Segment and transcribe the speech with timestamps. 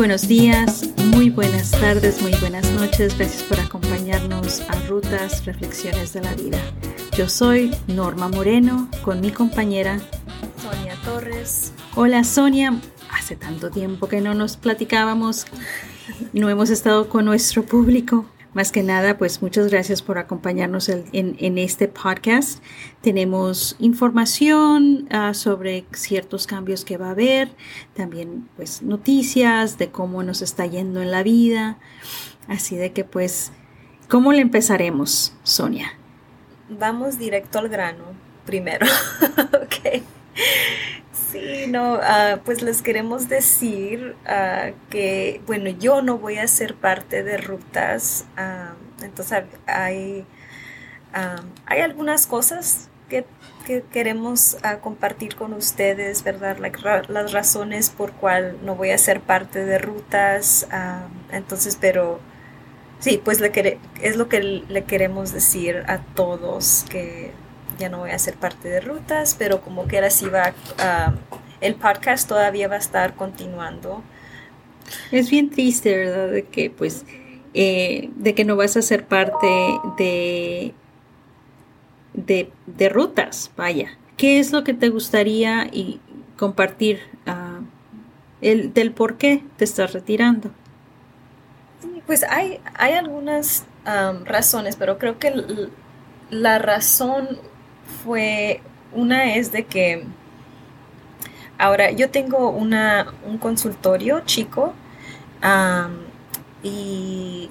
[0.00, 3.18] Buenos días, muy buenas tardes, muy buenas noches.
[3.18, 6.58] Gracias por acompañarnos a Rutas Reflexiones de la Vida.
[7.18, 10.00] Yo soy Norma Moreno con mi compañera
[10.56, 11.74] Sonia Torres.
[11.96, 12.80] Hola Sonia,
[13.12, 15.44] hace tanto tiempo que no nos platicábamos,
[16.32, 18.24] no hemos estado con nuestro público.
[18.52, 22.62] Más que nada, pues muchas gracias por acompañarnos en, este podcast.
[23.00, 27.50] Tenemos información ah, sobre ciertos cambios que va a haber,
[27.94, 31.78] también pues noticias de cómo nos está yendo en la vida.
[32.48, 33.52] Así de que pues,
[34.08, 35.92] ¿cómo le empezaremos, Sonia?
[36.68, 38.04] Vamos directo al grano
[38.46, 38.86] primero.
[39.62, 40.02] ok.
[41.30, 46.74] Sí, no, ah, pues les queremos decir ah, que, bueno, yo no voy a ser
[46.74, 50.26] parte de rutas, ah, entonces hay,
[51.66, 53.24] hay algunas cosas que,
[53.92, 56.58] queremos compartir con ustedes, ¿verdad?
[57.08, 60.66] las razones por cual no voy a ser parte de rutas,
[61.30, 62.18] entonces, pero
[62.98, 67.32] sí, pues le es lo que le queremos decir a todos que
[67.80, 70.52] ya no voy a ser parte de rutas, pero como que ahora sí va,
[71.60, 74.04] el podcast todavía va a estar continuando.
[75.10, 76.28] Es bien triste, ¿verdad?
[76.28, 77.04] De que pues,
[77.54, 79.48] eh, de que no vas a ser parte
[79.96, 80.74] de,
[82.14, 83.88] de, rutas, vaya.
[84.16, 86.00] ¿Qué es lo que te gustaría y
[86.36, 87.64] compartir uh,
[88.42, 90.50] el, del por qué te estás retirando?
[92.06, 93.64] Pues hay, hay algunas
[94.24, 95.32] razones, pero creo que
[96.30, 97.38] la razón
[98.04, 98.60] fue,
[98.92, 100.04] una es de que
[101.58, 104.74] ahora yo tengo una, un consultorio chico
[106.62, 107.50] y,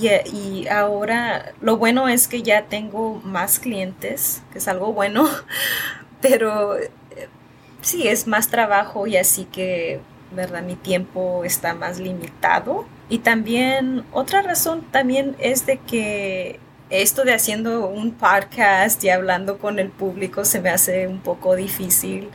[0.00, 5.28] y, ahora lo bueno es que ya tengo más clientes, que es algo bueno,
[6.20, 6.76] pero
[7.80, 10.00] sí, es más trabajo y así que,
[10.32, 10.62] ¿verdad?
[10.62, 12.86] Mi tiempo está más limitado.
[13.08, 16.60] Y también otra razón también es de que
[16.90, 21.54] esto de haciendo un podcast y hablando con el público se me hace un poco
[21.54, 22.30] difícil.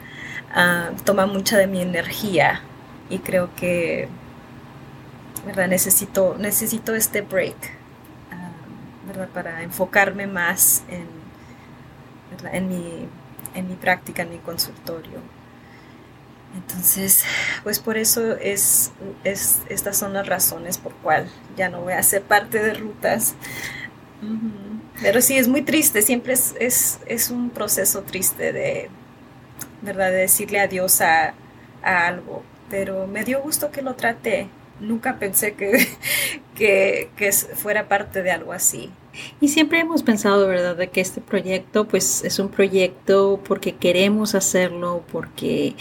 [0.54, 2.62] Ah, toma mucha de mi energía
[3.10, 4.08] y creo que
[5.46, 5.68] ¿verdad?
[5.68, 7.56] Necesito, necesito este break
[8.32, 8.52] ah,
[9.08, 9.28] ¿verdad?
[9.30, 11.08] para enfocarme más en,
[12.52, 13.08] en, mi,
[13.56, 15.20] en mi práctica, en mi consultorio.
[16.56, 17.24] Entonces,
[17.64, 18.92] pues por eso es,
[19.24, 21.28] es, estas son las razones por cual
[21.58, 23.34] ya no voy a ser parte de rutas.
[25.02, 28.90] Pero sí, es muy triste, siempre es, es, un proceso triste de,
[29.82, 30.12] ¿verdad?
[30.12, 31.34] de decirle adiós a,
[31.82, 32.44] algo.
[32.70, 34.48] Pero me dio gusto que lo traté.
[34.80, 35.88] Nunca pensé que,
[36.56, 38.90] que, que, fuera parte de algo así.
[39.42, 44.36] Y siempre hemos pensado, ¿verdad?, de que este proyecto, pues, es un proyecto porque queremos
[44.36, 45.76] hacerlo, porque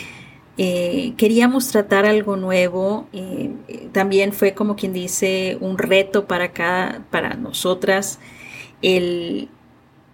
[0.58, 3.06] eh, queríamos tratar algo nuevo.
[3.12, 3.50] Eh,
[3.92, 8.18] también fue como quien dice un reto para cada, para nosotras
[8.82, 9.48] el,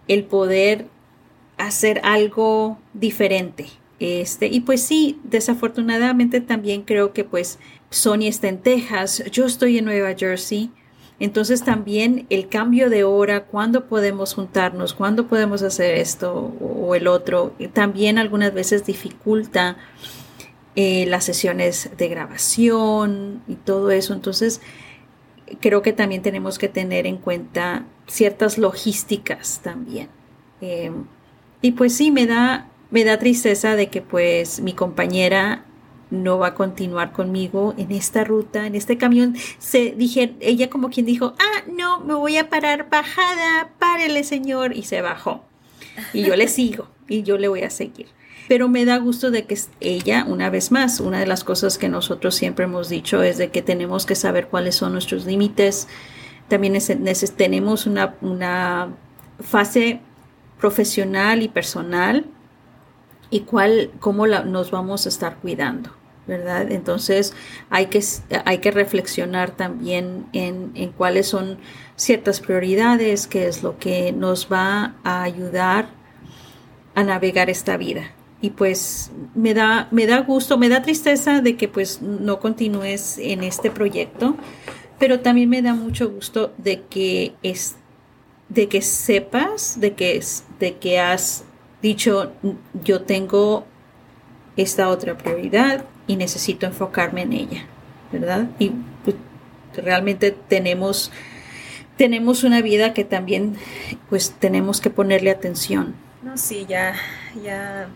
[0.06, 0.86] el poder
[1.56, 3.66] hacer algo diferente.
[4.00, 7.58] Este, y pues sí, desafortunadamente también creo que pues
[7.90, 10.70] Sony está en Texas, yo estoy en Nueva Jersey,
[11.18, 17.08] entonces también el cambio de hora, cuándo podemos juntarnos, cuándo podemos hacer esto o el
[17.08, 19.76] otro, también algunas veces dificulta
[20.80, 24.14] eh, las sesiones de grabación y todo eso.
[24.14, 24.60] Entonces,
[25.60, 30.08] creo que también tenemos que tener en cuenta ciertas logísticas también.
[30.60, 31.06] Em,
[31.62, 35.64] y pues sí, me da, me da tristeza de que pues mi compañera
[36.12, 39.34] no va a continuar conmigo en esta ruta, en este camión.
[39.58, 44.76] Se dije, ella como quien dijo, ah, no, me voy a parar bajada, párele señor,
[44.76, 45.42] y se bajó.
[46.12, 48.06] Y yo le sigo, y yo le voy a seguir
[48.48, 51.90] pero me da gusto de que ella, una vez más, una de las cosas que
[51.90, 55.86] nosotros siempre hemos dicho es de que tenemos que saber cuáles son nuestros límites.
[56.48, 56.78] También
[57.36, 58.88] tenemos una, una
[59.40, 60.00] fase
[60.58, 62.24] profesional y personal
[63.28, 65.90] y cuál, cómo la, nos vamos a estar cuidando.
[66.26, 66.70] ¿verdad?
[66.72, 67.34] Entonces
[67.70, 68.02] hay que,
[68.44, 71.58] hay que reflexionar también en, en, cuáles son
[71.96, 75.88] ciertas prioridades, qué es lo que nos va a ayudar
[76.94, 81.56] a navegar esta vida y pues me da, me da gusto, me da tristeza de
[81.56, 84.36] que pues no continúes en este proyecto,
[84.98, 87.76] pero también me da mucho gusto de que es,
[88.48, 90.22] de que sepas, de que,
[90.60, 91.44] de que has
[91.82, 92.32] dicho
[92.84, 93.64] yo tengo
[94.56, 97.66] esta otra prioridad y necesito enfocarme en ella,
[98.12, 98.48] ¿verdad?
[98.58, 98.72] Y
[99.04, 99.16] pues,
[99.76, 101.10] realmente tenemos,
[101.96, 103.56] tenemos una vida que también
[104.08, 105.94] pues tenemos que ponerle atención.
[106.22, 106.94] No, sí, ya,
[107.44, 107.88] ya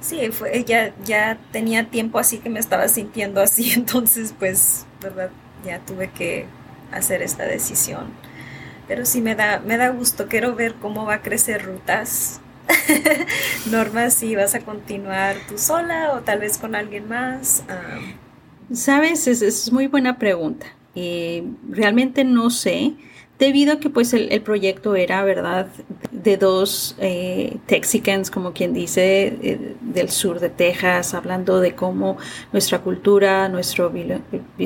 [0.00, 5.30] Sí, fue, ya, ya tenía tiempo así que me estaba sintiendo así, entonces pues, ¿verdad?
[5.64, 6.46] Ya tuve que
[6.92, 8.06] hacer esta decisión.
[8.86, 12.40] Pero sí me da, me da gusto, quiero ver cómo va a crecer rutas.
[13.70, 17.64] Norma, si vas a continuar tú sola o tal vez con alguien más.
[18.72, 20.66] Sabes, es, es, muy buena pregunta.
[20.94, 22.96] Eh, realmente no sé
[23.38, 25.68] debido a que pues el, proyecto era, ¿verdad?,
[26.10, 32.18] de dos eh, Texicans, como quien dice, eh, del sur de Texas, hablando de cómo
[32.52, 33.92] nuestra cultura, nuestro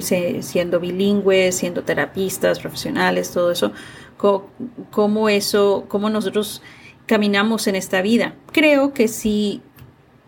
[0.01, 3.73] siendo bilingües, siendo terapistas, profesionales, todo eso,
[4.17, 6.63] cómo, eso, cómo nosotros
[7.07, 8.37] caminamos en esta vida.
[8.53, 9.61] Creo que si,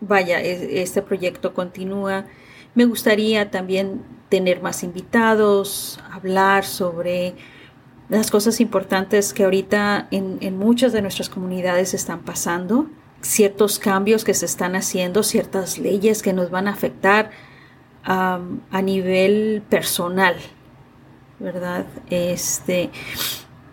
[0.01, 2.25] vaya, este proyecto continúa.
[2.75, 7.35] Me gustaría también tener más invitados, hablar sobre
[8.09, 12.87] las cosas importantes que ahorita en, muchas de nuestras comunidades están pasando,
[13.21, 17.31] ciertos cambios que se están haciendo, ciertas leyes que nos van a afectar
[18.03, 20.35] a nivel personal,
[21.39, 21.87] ¿verdad?
[22.11, 22.91] Este,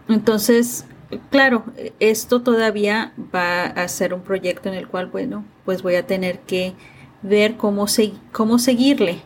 [0.09, 0.87] entonces,
[1.31, 1.65] claro,
[2.01, 6.41] esto todavía va a ser un proyecto en el cual, bueno, pues voy a tener
[6.41, 6.73] que
[7.21, 7.85] ver cómo,
[8.33, 9.21] cómo seguirle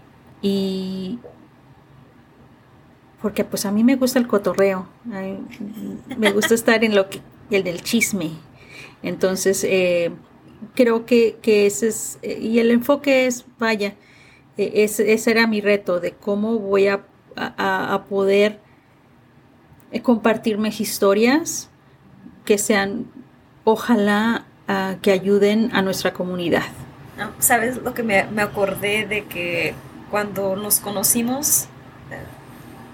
[0.47, 1.19] y
[3.21, 4.87] porque pues a mí me gusta el cotorreo,
[6.17, 7.21] me gusta estar en lo que,
[7.51, 8.31] el del chisme.
[9.03, 10.13] Entonces, eh,
[10.75, 13.95] creo que, ese es, y el enfoque es, vaya,
[14.57, 17.05] e, ese, era mi reto de cómo voy a,
[18.09, 18.61] poder
[19.91, 21.69] eh, compartir mis historias
[22.45, 23.07] que sean,
[23.65, 24.47] ojalá,
[25.03, 26.65] que ayuden a nuestra comunidad.
[27.39, 29.75] ¿Sabes lo que me, me acordé de que
[30.17, 31.69] cuando nos conocimos,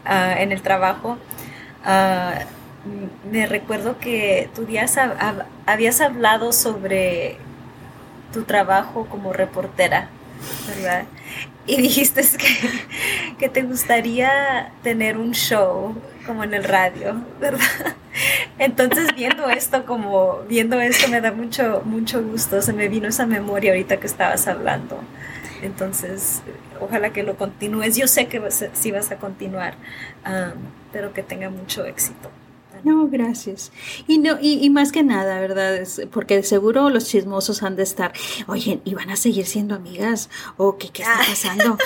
[0.04, 1.18] Ah, en el trabajo,
[1.84, 2.40] ah,
[3.30, 4.96] me recuerdo que tú días
[5.64, 7.36] habías hablado sobre
[8.32, 10.08] tu trabajo como reportera,
[10.66, 11.04] ¿verdad?
[11.64, 15.94] Y dijiste que, que te gustaría tener un show
[16.26, 17.94] como en el radio, ¿verdad?
[18.58, 23.26] Entonces viendo esto como viendo esto me da mucho mucho gusto, se me vino esa
[23.26, 24.98] memoria ahorita que estabas hablando.
[25.62, 26.42] Entonces,
[26.80, 27.96] ojalá que lo continúes.
[27.96, 29.74] Yo sé que sí vas a continuar,
[30.92, 32.30] pero que tenga mucho éxito.
[32.84, 33.70] No, gracias.
[34.08, 35.86] Y no, y, más que nada, ¿verdad?
[36.10, 38.12] porque seguro los chismosos han de estar,
[38.48, 40.30] oye, ¿y van a seguir siendo amigas?
[40.56, 41.24] ¿O qué, qué está ah.
[41.28, 41.78] pasando?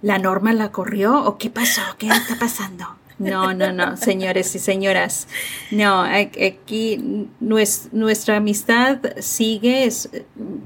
[0.00, 1.24] ¿La norma la corrió?
[1.24, 1.82] ¿O qué pasó?
[1.98, 2.97] ¿Qué está pasando?
[3.18, 5.26] No, no, no, señores y señoras.
[5.70, 10.08] No, aquí nuestra amistad sigue, es,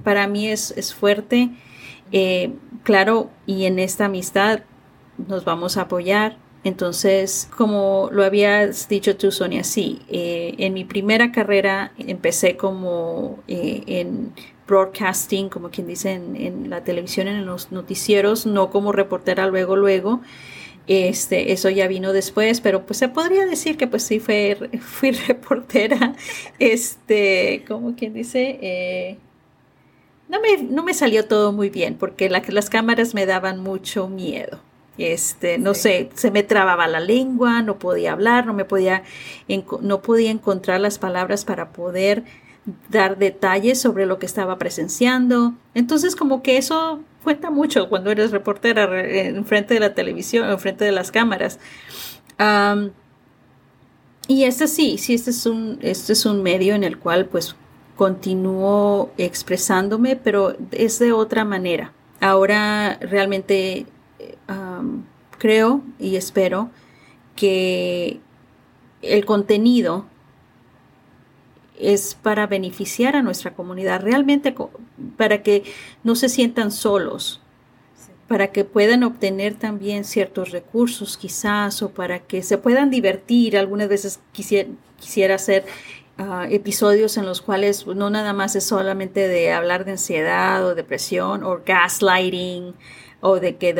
[0.04, 1.50] para mí es, es fuerte.
[2.12, 2.52] Eh,
[2.82, 4.60] claro, y en esta amistad
[5.28, 6.36] nos vamos a apoyar.
[6.64, 13.40] Entonces, como lo habías dicho tú, Sonia, sí, eh, en mi primera carrera empecé como
[13.48, 14.32] eh, en
[14.68, 19.74] broadcasting, como quien dice en, en, la televisión, en los noticieros, no como reportera luego,
[19.74, 20.20] luego.
[20.86, 25.12] Este, eso ya vino después, pero pues se podría decir que pues sí fue, fui
[25.12, 26.14] reportera,
[26.58, 29.18] este, como quien dice, eh,
[30.28, 34.60] no, me, no me salió todo muy bien porque las cámaras me daban mucho miedo.
[34.98, 39.04] Este, no sé, se me trababa la lengua, no podía hablar, no me podía,
[39.80, 42.24] no podía encontrar las palabras para poder
[42.88, 45.54] dar detalles sobre lo que estaba presenciando.
[45.74, 50.58] Entonces, como que eso cuenta mucho cuando eres reportera en frente de la televisión, en
[50.58, 51.58] frente de las cámaras.
[54.28, 57.56] y este sí, sí, este es un, este es un medio en el cual pues
[57.96, 61.92] continúo expresándome, pero es de otra manera.
[62.20, 63.86] Ahora realmente
[65.38, 66.70] creo y espero
[67.34, 68.20] que
[69.02, 70.06] el contenido
[71.82, 74.54] es para beneficiar a nuestra comunidad, realmente
[75.16, 75.64] para que
[76.04, 77.40] no se sientan solos,
[78.28, 83.58] para que puedan obtener también ciertos recursos quizás o para que se puedan divertir.
[83.58, 85.66] Algunas veces quisiera, quisiera hacer
[86.16, 90.74] ah, episodios en los cuales no nada más es solamente de hablar de ansiedad o
[90.74, 92.74] depresión o gaslighting
[93.20, 93.74] o de que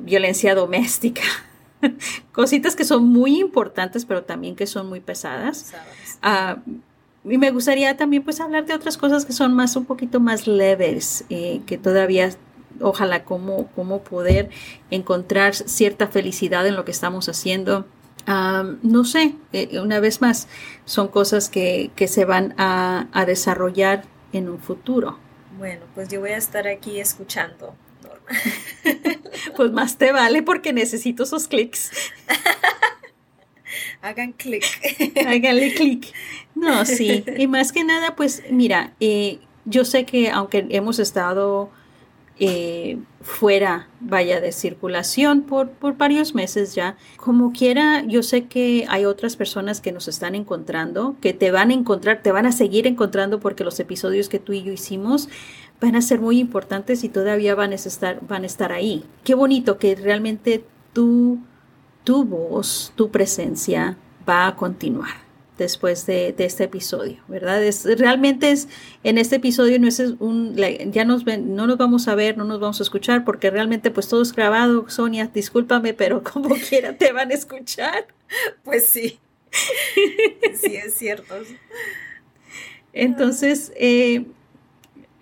[0.00, 1.22] violencia doméstica.
[2.32, 5.74] Cositas que son muy importantes, pero también que son muy pesadas
[7.28, 10.46] y me gustaría también pues hablar de otras cosas que son más un poquito más
[10.46, 12.30] leves, eh, que todavía
[12.80, 14.50] ojalá como, como poder
[14.90, 17.86] encontrar cierta felicidad en lo que estamos haciendo.
[18.26, 20.48] no sé, eh, una vez más,
[20.84, 25.18] son cosas que, que se van a, a, desarrollar en un futuro.
[25.58, 28.26] Bueno, pues yo voy a estar aquí escuchando, Norma.
[29.56, 31.90] pues más te vale porque necesito esos clics.
[34.02, 34.64] Hagan clic.
[35.26, 36.12] Háganle clic.
[36.54, 37.24] No, sí.
[37.36, 41.70] Y más que nada, pues mira, eh, yo sé que aunque hemos estado
[42.38, 46.96] eh, fuera, vaya, de circulación por, por varios meses ya.
[47.16, 51.70] Como quiera, yo sé que hay otras personas que nos están encontrando, que te van
[51.70, 55.30] a encontrar, te van a seguir encontrando porque los episodios que tú y yo hicimos
[55.80, 59.04] van a ser muy importantes y todavía van a estar, van a estar ahí.
[59.24, 61.38] Qué bonito que realmente tú,
[62.06, 63.98] tu voz, tu presencia
[64.28, 65.26] va a continuar
[65.58, 67.64] después de, este episodio, ¿verdad?
[67.64, 68.68] Es, realmente es,
[69.02, 72.44] en este episodio no es un, ya nos ven, no nos vamos a ver, no
[72.44, 76.96] nos vamos a escuchar, porque realmente pues todo es grabado, Sonia, discúlpame, pero como quiera
[76.96, 78.06] te van a escuchar.
[78.62, 79.18] Pues sí,
[80.60, 81.34] sí es cierto.
[82.92, 84.26] Entonces, eh,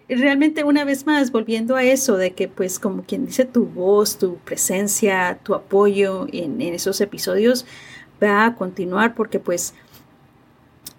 [0.09, 4.19] realmente una vez más, volviendo a eso, de que pues como quien dice, tu voz,
[4.19, 7.67] tu presencia, tu apoyo en, en esos episodios
[8.23, 9.75] va a continuar porque pues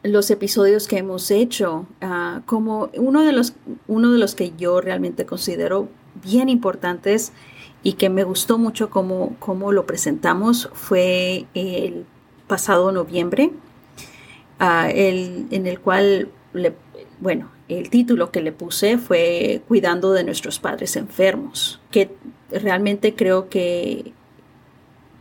[0.03, 3.53] los episodios que hemos hecho, ah, como uno de, los,
[3.87, 5.89] uno de los que yo realmente considero
[6.23, 7.33] bien importantes
[7.83, 12.05] y que me gustó mucho cómo, lo presentamos fue el
[12.47, 13.51] pasado noviembre,
[14.59, 16.29] ah, en el cual,
[17.19, 22.11] bueno, el título que le puse fue Cuidando de nuestros padres enfermos, que
[22.51, 24.13] realmente creo que,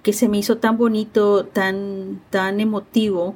[0.03, 3.35] que se me hizo tan bonito, tan, tan emotivo,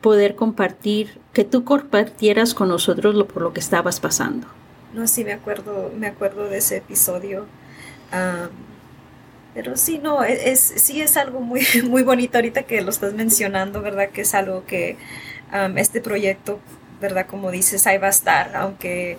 [0.00, 4.46] poder compartir, que tú compartieras con nosotros lo, por lo que estabas pasando.
[4.94, 7.46] No, sí, me acuerdo, me acuerdo de ese episodio.
[9.54, 13.14] pero sí, no, e, es, sí es algo muy, muy bonito ahorita que lo estás
[13.14, 14.10] mencionando, ¿verdad?
[14.10, 14.96] Que es algo que
[15.76, 16.60] este proyecto,
[17.00, 17.26] ¿verdad?
[17.26, 19.18] Como dices, ahí va a estar, aunque,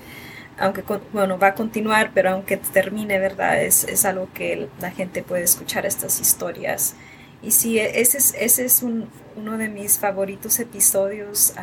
[0.60, 0.84] aunque
[1.14, 3.64] bueno, va a continuar, pero aunque termine, ¿verdad?
[3.64, 6.96] Es, es algo que la gente puede escuchar estas historias
[7.42, 11.54] y sí, e, ese es, ese es uno de mis favoritos episodios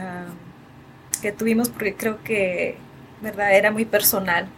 [1.22, 2.76] que tuvimos porque creo que,
[3.22, 3.54] ¿verdad?
[3.54, 4.48] Era muy personal.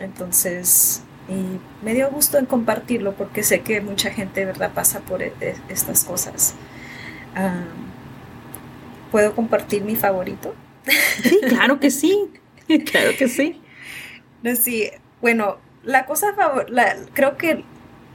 [0.00, 4.72] Entonces, y me dio gusto en compartirlo porque sé que mucha gente, ¿verdad?
[4.72, 6.54] Pasa por e, e, estas cosas.
[9.10, 10.54] ¿Puedo compartir mi favorito?
[11.22, 12.30] Sí, claro que sí.
[12.90, 13.60] Claro que sí.
[14.58, 17.62] sí, bueno, la cosa favorita, creo que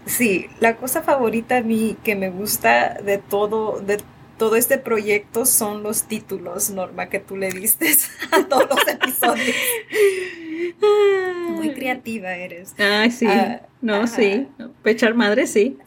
[0.10, 3.98] Sí, la cosa favorita a mí que me gusta de todo, de
[4.38, 7.94] todo este proyecto son los títulos, Norma, que tú le diste
[8.32, 9.56] a todos los episodios.
[11.52, 12.74] Muy creativa eres.
[12.80, 13.28] Ay, sí.
[13.28, 14.48] Ah, no, sí.
[14.82, 15.78] Pechar madre, sí.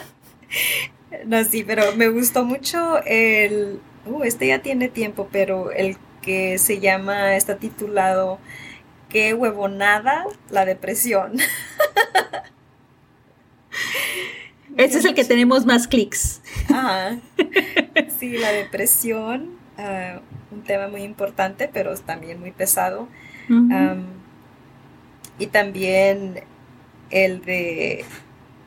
[1.24, 3.80] no, sí, pero me gustó mucho el.
[4.08, 8.38] Uh, este ya tiene tiempo, pero el que se llama, está titulado
[9.08, 11.38] Qué huevonada la depresión.
[14.76, 16.40] Ese es el que tenemos más clics.
[18.18, 23.08] Sí, la depresión, ah, un tema muy importante, pero también muy pesado.
[25.38, 26.42] y también
[27.10, 28.04] el de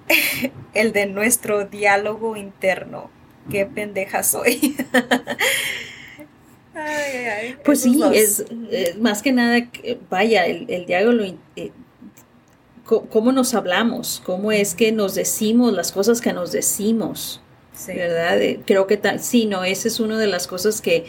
[0.74, 3.10] el de nuestro diálogo interno.
[3.52, 4.76] Qué pendeja soy.
[7.66, 8.46] pues sí, es,
[9.00, 9.68] más que nada,
[10.10, 11.72] vaya, el, el diálogo, eh,
[12.84, 17.42] cómo nos hablamos, cómo es que nos decimos las cosas que nos decimos,
[17.88, 18.40] ¿verdad?
[18.66, 21.06] Creo que tal, sí, no, esa es una de las cosas que,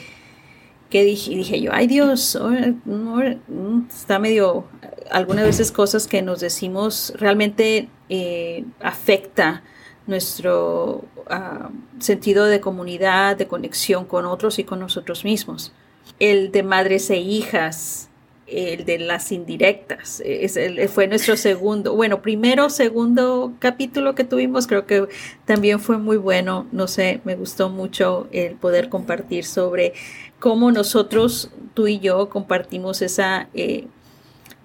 [0.91, 2.39] que dije, dije yo, ay Dios,
[2.85, 4.67] mm, está medio,
[5.11, 9.63] algunas veces cosas que nos decimos realmente eh, afecta
[10.07, 15.73] nuestro ah, sentido de comunidad, de conexión con otros y con nosotros mismos.
[16.19, 18.09] El de madres e hijas,
[18.47, 20.23] el de las indirectas.
[20.25, 20.59] Es
[20.93, 25.09] fue nuestro segundo, bueno, primero, segundo capítulo que tuvimos, creo que
[25.45, 26.67] también fue muy bueno.
[26.73, 29.95] No sé, me gustó mucho el poder compartir sobre
[30.39, 33.87] cómo nosotros, tú y yo, compartimos esa, eh,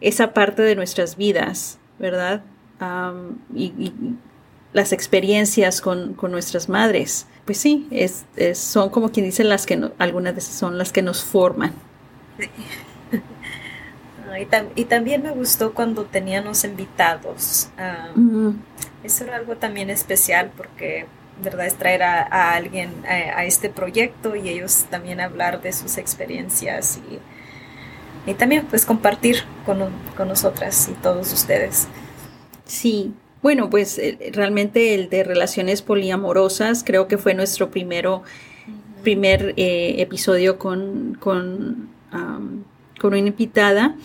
[0.02, 2.44] esa parte de nuestras vidas, ¿verdad?
[3.56, 3.92] y,
[4.74, 7.28] las experiencias con, nuestras madres.
[7.46, 8.26] Pues sí, es,
[8.58, 11.74] son como quien dice las que algunas veces son las que nos forman.
[14.76, 17.70] y, también me gustó cuando teníamos invitados.
[19.04, 21.06] Eso era algo también especial porque,
[21.42, 27.00] verdad, es traer a, alguien a, este proyecto y ellos también hablar de sus experiencias
[27.10, 31.88] y, y también pues compartir con, con nosotras y todos ustedes.
[32.66, 38.24] Sí, bueno, pues eh, realmente el de relaciones poliamorosas creo que fue nuestro primero,
[39.04, 41.90] primer eh, episodio con, con
[42.98, 43.96] con una invitada,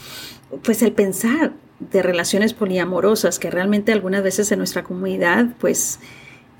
[0.62, 5.98] pues el pensar de relaciones poliamorosas, que realmente algunas veces en nuestra comunidad, pues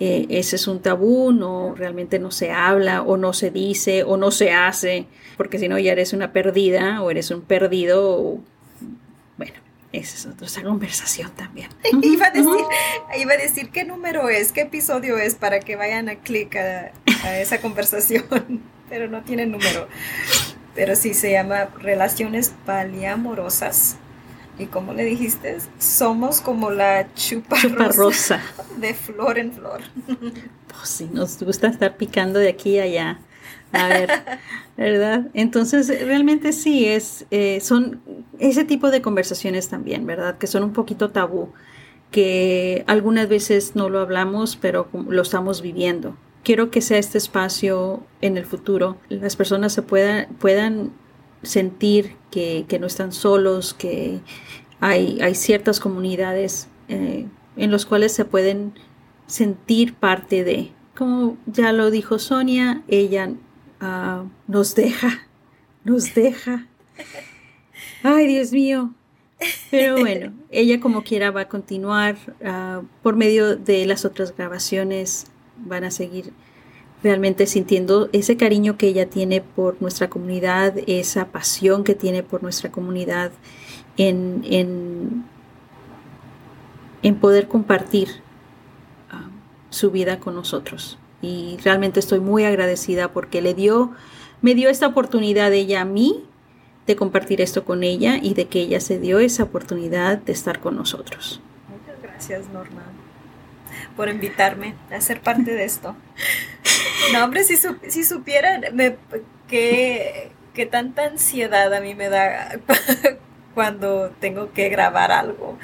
[0.00, 4.17] eh, ese es un tabú, no realmente no se habla o no se dice o
[4.17, 8.38] no se hace, porque si no ya eres una perdida o eres un perdido.
[9.37, 9.55] bueno,
[9.92, 11.68] esa es otra conversación también.
[12.02, 12.64] iba, a decir,
[13.18, 16.92] iba a decir qué número es, qué episodio es para que vayan a clic a,
[17.25, 18.25] a esa conversación,
[18.88, 19.88] pero no tiene número.
[20.75, 23.96] Pero sí se llama Relaciones Paliamorosas
[24.58, 27.56] y como le dijiste, somos como la chupa,
[27.96, 28.40] rosa,
[28.78, 29.80] de flor en flor.
[30.06, 33.20] Pues sí, nos gusta estar picando de aquí a allá.
[33.73, 34.11] A ver,
[34.76, 35.29] ¿verdad?
[35.35, 38.00] Entonces, realmente sí, es, eh, son
[38.38, 40.38] ese tipo de conversaciones también, ¿verdad?
[40.38, 41.50] Que son un poquito tabú,
[42.11, 46.17] que algunas veces no lo hablamos, pero lo estamos viviendo.
[46.45, 50.93] Quiero que sea este espacio en el futuro, las personas se puedan, puedan
[51.43, 54.21] sentir que, no están solos, que
[54.81, 57.26] hay, hay ciertas comunidades eh,
[57.57, 58.75] en las cuales se pueden
[59.26, 60.73] sentir parte de.
[60.97, 63.31] Como ya lo dijo Sonia, ella
[63.82, 65.26] ah, nos deja,
[65.84, 66.66] nos deja.
[68.02, 68.94] Ay, Dios mío.
[69.70, 75.26] Pero bueno, ella como quiera va a continuar ah, por medio de las otras grabaciones,
[75.56, 76.32] van a seguir
[77.02, 82.42] realmente sintiendo ese cariño que ella tiene por nuestra comunidad, esa pasión que tiene por
[82.42, 83.32] nuestra comunidad
[83.96, 85.24] en,
[87.02, 88.08] en, poder compartir
[89.10, 89.28] ah,
[89.70, 90.98] su vida con nosotros.
[91.23, 93.93] Y realmente estoy muy agradecida porque le dio,
[94.43, 96.25] me dio esta oportunidad ella a mí
[96.87, 100.61] de compartir esto con ella y de que ella se dio esa oportunidad de estar
[100.61, 101.41] con nosotros.
[101.69, 102.83] Muchas gracias, Norma,
[103.97, 105.95] por invitarme a ser parte de esto.
[107.12, 107.57] No, hombre, si,
[107.88, 108.97] si supieran me,
[109.49, 112.59] que, que tanta ansiedad a mí me da
[113.55, 115.59] cuando tengo que grabar algo.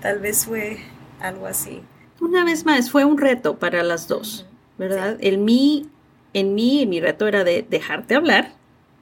[0.00, 0.78] Tal vez fue
[1.20, 1.82] algo así.
[2.20, 4.46] Una vez más, fue un reto para las dos,
[4.78, 5.16] ¿verdad?
[5.20, 5.86] El mí,
[6.32, 8.52] en mí, mi reto era de dejarte hablar,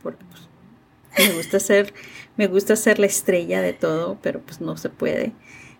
[0.02, 1.94] porque pues, me gusta ser,
[2.37, 5.32] me gusta ser la estrella de todo, pero pues no se puede.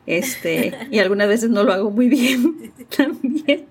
[0.07, 3.67] Este, y algunas veces no lo hago muy bien también.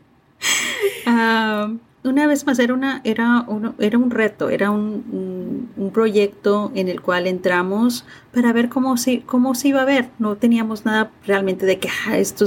[1.05, 1.71] Ah,
[2.03, 3.45] una vez más, era, una, era,
[3.79, 9.21] era un reto, era un, un, proyecto en el cual entramos para ver cómo se,
[9.21, 10.09] cómo se iba a ver.
[10.19, 12.45] No teníamos nada realmente de que ah, esto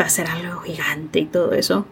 [0.00, 1.86] va a ser algo gigante y todo eso.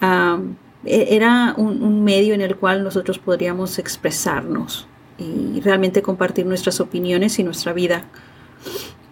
[0.00, 4.86] E, era un, un, medio en el cual nosotros podríamos expresarnos
[5.18, 8.04] y realmente compartir nuestras opiniones y nuestra vida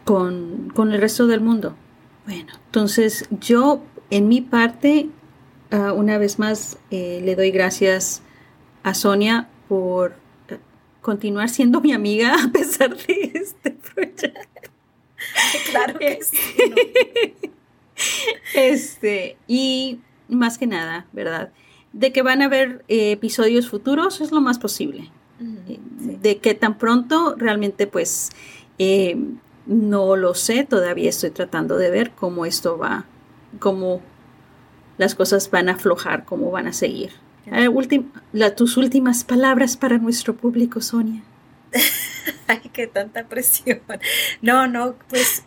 [0.05, 1.75] con, con el resto del mundo.
[2.27, 5.09] Bueno, entonces yo en mi parte
[5.70, 8.22] Ah, una vez más eh, le doy gracias
[8.85, 10.14] a Sonia por
[10.49, 10.59] eh,
[11.01, 14.70] continuar siendo mi amiga a pesar de este proyecto.
[15.70, 16.38] claro que sí.
[18.55, 21.50] Este, y más que nada, ¿verdad?
[21.92, 25.10] De que van a haber eh, episodios futuros es lo más posible.
[25.38, 28.30] De que tan pronto realmente pues
[29.66, 33.04] no lo sé, todavía estoy tratando de ver cómo esto va,
[33.58, 34.00] cómo
[34.96, 37.12] las cosas van a aflojar, cómo van a seguir.
[38.50, 41.22] tus últimas palabras para nuestro público, Sonia.
[42.46, 43.80] Ay, qué tanta presión.
[44.40, 45.44] No, no, pues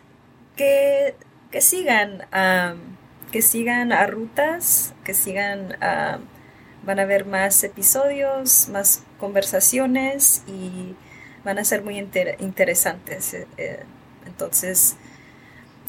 [0.56, 1.14] que,
[1.50, 2.22] que sigan,
[3.30, 10.94] que sigan a rutas, que sigan, van a haber más episodios, más conversaciones y
[11.44, 13.34] van a ser muy interesantes.
[13.34, 13.84] Eh, eh,
[14.26, 14.96] entonces,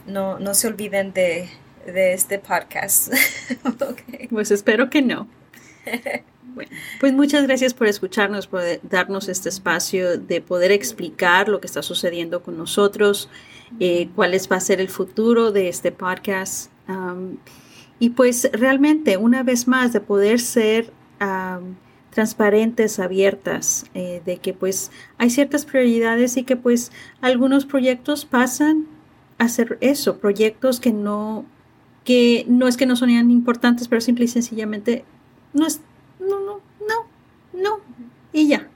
[0.06, 1.50] no, no se olviden de
[1.86, 3.12] de este podcast.
[4.30, 5.28] Pues espero que no.
[6.54, 11.68] Bueno, pues muchas gracias por escucharnos, por darnos este espacio de poder explicar lo que
[11.68, 13.30] está sucediendo con nosotros,
[13.80, 16.70] eh, cuál es, va a ser el futuro de este podcast.
[18.00, 20.92] Y pues realmente, una vez más, de poder ser
[22.12, 26.92] transparentes, abiertas, eh, de que pues hay ciertas prioridades y que pues
[27.22, 28.86] algunos proyectos pasan
[29.38, 31.46] a ser eso, proyectos que no
[32.04, 35.06] que no es que no sonían importantes, pero simple y sencillamente
[35.54, 35.82] no es,
[36.20, 37.08] no, no, no,
[37.54, 37.80] no,
[38.34, 38.68] y ya,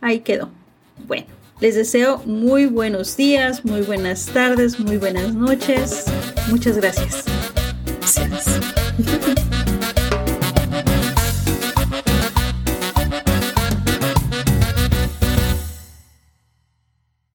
[0.00, 0.50] ahí quedó.
[1.06, 1.26] Bueno,
[1.60, 6.06] les deseo muy buenos días, muy buenas tardes, muy buenas noches.
[6.48, 7.24] Muchas gracias.
[8.28, 8.49] Gracias.